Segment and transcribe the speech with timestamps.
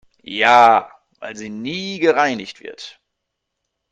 [0.23, 2.99] Ja, weil sie nie gereinigt wird.